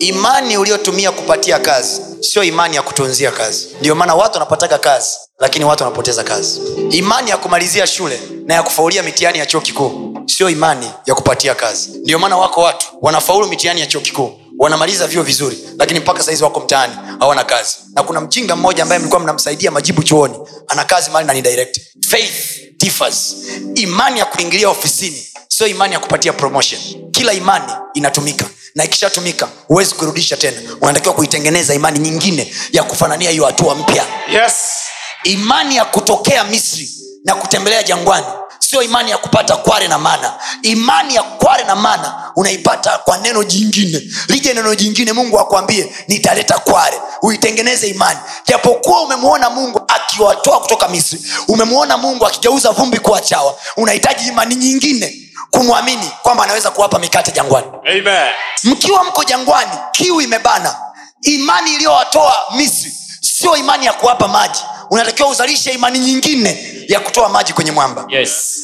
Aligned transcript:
Imani 0.00 0.56
uliotumia 0.56 1.12
kupatia 1.12 1.58
kazi 1.58 2.00
sio 2.20 2.44
imani 2.44 2.76
ya 2.76 2.82
kutunzia 2.82 3.30
kazi. 3.30 3.68
Ndio 3.80 3.94
maana 3.94 4.14
watu 4.14 4.32
wanapataga 4.34 4.78
kazi 4.78 5.08
lakini 5.38 5.64
watu 5.64 5.84
wanapoteza 5.84 6.24
kazi. 6.24 6.60
Imani 6.90 7.30
ya 7.30 7.36
kumalizia 7.36 7.86
shule 7.86 8.20
na 8.46 8.54
ya 8.54 8.62
kufaulia 8.62 9.02
mitihani 9.02 9.38
ya 9.38 9.46
chuo 9.46 9.60
kikuu 9.60 10.18
sio 10.26 10.50
imani 10.50 10.90
ya 11.06 11.14
kupatia 11.14 11.54
kazi. 11.54 11.90
Ndio 11.98 12.18
maana 12.18 12.36
wako 12.36 12.60
watu 12.62 12.86
wanafaulu 13.02 13.46
mitihani 13.48 13.80
ya 13.80 13.86
chuo 13.86 14.00
kikuu 14.00 14.32
wanamaliza 14.58 15.06
vyuo 15.06 15.22
vizuri 15.22 15.58
lakini 15.78 16.00
mpaka 16.00 16.22
sahizi 16.22 16.44
wako 16.44 16.60
mtaani 16.60 16.92
hawana 17.20 17.44
kazi. 17.44 17.76
Na 17.94 18.02
kuna 18.02 18.20
mjinga 18.20 18.56
mmoja 18.56 18.82
ambaye 18.82 18.98
mlikuwa 18.98 19.20
mnamsaidia 19.20 19.70
majibu 19.70 20.02
chuoni 20.02 20.38
ana 20.68 20.84
kazi 20.84 21.10
mali 21.10 21.26
na 21.26 21.32
ni 21.32 21.42
direct. 21.42 21.80
Faith 22.08 22.34
differs. 22.76 23.36
Imani 23.74 24.18
ya 24.18 24.24
kuingilia 24.24 24.68
ofisini 24.68 25.26
sio 25.48 25.66
imani 25.66 25.94
ya 25.94 26.00
kupatia 26.00 26.32
promotion. 26.32 26.80
Kila 27.10 27.32
imani 27.32 27.72
inatumika. 27.94 28.44
Na 28.74 28.84
ikishatumika 28.84 29.48
huwezi 29.68 29.94
kuirudisha 29.94 30.36
tena. 30.36 30.60
Unatakiwa 30.80 31.14
kuitengeneza 31.14 31.74
imani 31.74 31.98
nyingine 31.98 32.54
ya 32.72 32.82
kufanania 32.82 33.30
hiyo 33.30 33.44
hatua 33.46 33.74
mpya. 33.74 34.04
Yes. 34.32 34.52
imani 35.24 35.76
ya 35.76 35.84
kutokea 35.84 36.44
misri 36.44 36.90
na 37.24 37.34
kutembelea 37.34 37.82
jangwani 37.82 38.26
sio 38.58 38.82
imani 38.82 39.10
ya 39.10 39.18
kupata 39.18 39.56
kware 39.56 39.88
na 39.88 39.98
mana. 39.98 40.34
Imani 40.62 41.14
ya 41.14 41.22
kware 41.22 41.64
na 41.64 41.76
mana 41.76 42.32
unaipata 42.36 42.98
kwa 42.98 43.18
neno 43.18 43.44
jingine. 43.44 44.02
Lije 44.28 44.54
neno 44.54 44.74
jingine 44.74 45.12
mungu 45.12 45.40
akwambie 45.40 45.94
nitaleta 46.08 46.58
kware. 46.58 46.96
Uitengeneze 47.22 47.88
imani. 47.88 48.18
Japokuwa 48.46 49.02
umemwona 49.02 49.50
mungu 49.50 49.80
akiwatoa 49.88 50.60
kutoka 50.60 50.88
misri 50.88 51.20
umemwona 51.48 51.96
mungu 51.98 52.26
akigeuza 52.26 52.70
vumbi 52.70 52.98
kuwa 52.98 53.20
chawa 53.20 53.58
unahitaji 53.76 54.28
imani 54.28 54.54
nyingine 54.54 55.16
kumwamini 55.50 56.10
kwamba 56.22 56.44
anaweza 56.44 56.70
kuwapa 56.70 56.98
mikate 56.98 57.32
jangwani 57.32 57.66
Amen. 57.90 58.28
mkiwa 58.64 59.04
mko 59.04 59.24
jangwani 59.24 59.70
kiu 59.92 60.20
imebana 60.20 60.76
imani 61.22 61.74
iliyowatoa 61.74 62.34
misri 62.56 62.92
sio 63.20 63.56
imani 63.56 63.86
ya 63.86 63.92
kuwapa 63.92 64.28
maji 64.28 64.60
unatakiwa 64.90 65.28
uzalishe 65.28 65.70
imani 65.72 65.98
nyingine 65.98 66.66
ya 66.88 67.00
kutoa 67.00 67.28
maji 67.28 67.52
kwenye 67.52 67.70
mwamba 67.72 68.04
Yes. 68.08 68.60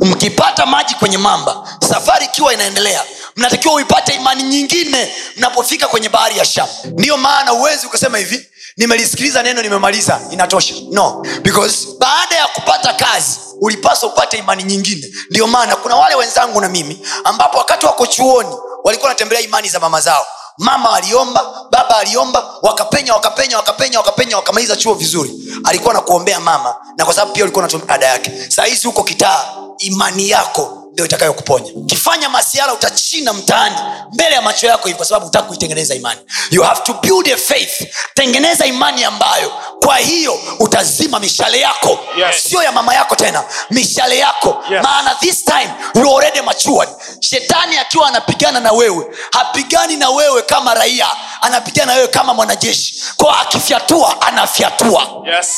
mkipata 0.00 0.66
maji 0.66 0.94
kwenye 0.94 1.18
mamba 1.18 1.78
safari 1.88 2.24
ikiwa 2.24 2.54
inaendelea 2.54 3.02
mnatakiwa 3.36 3.74
uipate 3.74 4.14
imani 4.14 4.42
nyingine 4.42 5.12
mnapofika 5.36 5.86
kwenye 5.86 6.08
bahari 6.08 6.38
ya 6.38 6.44
shamu. 6.44 6.72
Ndiyo 6.84 7.16
maana 7.16 7.52
uwezi 7.52 7.86
ukasema 7.86 8.18
hivi 8.18 8.48
nimelisikiliza 8.76 9.42
neno 9.42 9.62
nimemaliza 9.62 10.20
inatosha. 10.30 10.74
No. 10.90 11.22
Because 11.42 11.88
baada 11.98 12.34
ya 12.36 12.46
kupata 12.46 12.92
kazi 12.92 13.38
ulipaswa 13.60 14.08
upate 14.08 14.36
imani 14.38 14.62
nyingine. 14.62 15.14
Ndiyo 15.30 15.46
maana 15.46 15.76
kuna 15.76 15.96
wale 15.96 16.14
wenzangu 16.14 16.60
na 16.60 16.68
mimi 16.68 17.06
ambapo 17.24 17.58
wakati 17.58 17.86
wako 17.86 18.06
chuoni 18.06 18.56
walikuwa 18.84 19.08
wanatembelea 19.08 19.44
imani 19.44 19.68
za 19.68 19.80
mama 19.80 20.00
zao. 20.00 20.26
Mama 20.58 20.92
aliomba 20.96 21.66
baba 21.70 21.96
aliomba 21.96 22.54
wakapenya 22.62 23.14
wakapenya 23.14 23.56
wakapenya 23.56 23.98
wakapenya 23.98 24.36
wakamaliza 24.36 24.76
chuo 24.76 24.94
vizuri. 24.94 25.32
Alikuwa 25.64 25.94
nakuombea 25.94 26.40
mama 26.40 26.74
na 26.96 27.04
kwa 27.04 27.14
sababu 27.14 27.32
pia 27.32 27.44
ulikuwa 27.44 27.62
unatumia 27.64 27.88
ada 27.94 28.06
yake. 28.06 28.32
Saa 28.50 28.64
hizi 28.64 28.86
huko 28.86 29.02
kitaa 29.02 29.44
imani 29.78 30.30
yako 30.30 30.83
ndio 30.94 31.04
itakayokuponya. 31.04 31.72
Kifanya 31.86 32.28
masiara 32.28 32.72
utachina 32.72 33.32
mtaani 33.32 33.76
mbele 34.12 34.34
ya 34.34 34.42
macho 34.42 34.66
yako 34.66 34.86
hivi 34.88 34.96
kwa 34.96 35.06
sababu 35.06 35.26
hutaki 35.26 35.46
kuitengeneza 35.48 35.94
imani. 35.94 36.20
You 36.50 36.62
have 36.62 36.80
to 36.82 36.92
build 36.94 37.28
a 37.28 37.36
faith. 37.36 37.82
Tengeneza 38.14 38.66
imani 38.66 39.04
ambayo 39.04 39.52
kwa 39.84 39.96
hiyo 39.96 40.38
utazima 40.58 41.20
mishale 41.20 41.60
yako. 41.60 41.98
Yes. 42.18 42.42
sio 42.42 42.62
ya 42.62 42.72
mama 42.72 42.94
yako 42.94 43.16
tena 43.16 43.44
mishale 43.70 44.18
yako. 44.18 44.64
Yes. 44.70 44.82
maana 44.82 45.14
this 45.14 45.44
time 45.44 45.70
you 45.94 46.10
already 46.16 46.40
matured. 46.40 46.88
Shetani 47.20 47.78
akiwa 47.78 48.08
anapigana 48.08 48.60
na 48.60 48.72
wewe 48.72 49.06
hapigani 49.32 49.96
na 49.96 50.10
wewe 50.10 50.42
kama 50.42 50.74
raia 50.74 51.06
anapigana 51.40 51.86
na 51.92 51.98
wewe 51.98 52.08
kama 52.08 52.34
mwanajeshi. 52.34 53.02
Kwa 53.16 53.40
akifyatua 53.40 54.20
anafyatua. 54.22 55.06
Yes. 55.36 55.48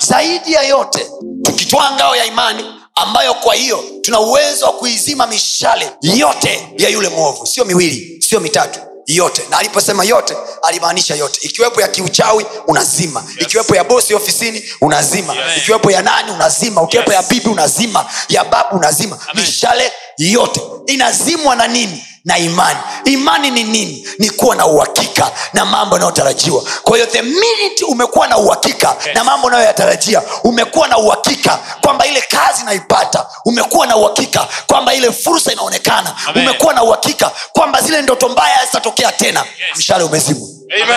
zaidi 0.00 0.52
ya 0.52 0.62
yote 0.62 1.10
tukitoa 1.42 1.90
ngao 1.90 2.16
ya 2.16 2.24
imani 2.24 2.80
ambayo 2.96 3.34
kwa 3.34 3.54
hiyo 3.54 3.84
tuna 4.02 4.20
uwezo 4.20 4.66
wa 4.66 4.72
kuizima 4.72 5.26
mishale 5.26 5.90
yote 6.02 6.68
ya 6.78 6.88
yule 6.88 7.08
mwovu. 7.08 7.46
Sio 7.46 7.64
miwili 7.64 8.22
sio 8.28 8.40
mitatu 8.40 8.80
yote. 9.06 9.42
Na 9.50 9.58
aliposema 9.58 10.04
yote 10.04 10.36
alimaanisha 10.62 11.14
yote. 11.14 11.38
Ikiwepo 11.42 11.80
ya 11.80 11.88
kiuchawi 11.88 12.46
unazima. 12.66 13.24
Yes. 13.28 13.42
ikiwepo 13.46 13.76
ya 13.76 13.84
bosi 13.84 14.14
ofisini 14.14 14.64
unazima. 14.80 15.34
Yes. 15.34 15.42
ikiwepo 15.56 15.90
ya 15.90 16.02
nani 16.02 16.30
unazima. 16.30 16.82
Ukiwepo 16.82 17.12
Yes. 17.12 17.22
ya 17.22 17.28
bibi 17.28 17.48
unazima. 17.48 18.06
Ya 18.28 18.44
babu 18.44 18.76
unazima. 18.76 19.18
Amen. 19.28 19.44
mishale 19.46 19.92
yote 20.18 20.60
inazimwa 20.86 21.56
na 21.56 21.66
nini 21.68 22.04
na 22.26 22.38
imani 22.38 22.78
imani 23.04 23.50
ni 23.50 23.64
nini 23.64 24.08
ni 24.18 24.30
kuwa 24.30 24.56
na 24.56 24.66
uhakika 24.66 25.30
na 25.52 25.64
mambo 25.64 25.94
yanayotarajiwa 25.96 26.62
kwa 26.82 26.96
hiyo 26.96 27.06
the 27.10 27.22
minute 27.22 27.84
umekuwa 27.88 28.26
na 28.26 28.38
uhakika 28.38 28.96
Yes. 29.06 29.14
na 29.14 29.24
mambo 29.24 29.46
unayoyatarajia 29.46 30.22
umekuwa 30.44 30.88
na 30.88 30.98
uhakika 30.98 31.58
kwamba 31.80 32.06
ile 32.06 32.20
kazi 32.20 32.64
naipata 32.64 33.26
umekuwa 33.44 33.86
na 33.86 33.96
uhakika 33.96 34.48
kwamba 34.66 34.94
ile 34.94 35.12
fursa 35.12 35.52
inaonekana 35.52 36.14
Amen. 36.26 36.42
umekuwa 36.48 36.74
na 36.74 36.82
uhakika 36.82 37.30
kwamba 37.52 37.80
zile 37.82 38.02
ndoto 38.02 38.28
mbaya 38.28 38.64
zitatokea 38.66 39.12
tena 39.12 39.40
Yes. 39.40 39.78
mshale 39.78 40.04
umezimwa 40.04 40.48
Amen. 40.82 40.96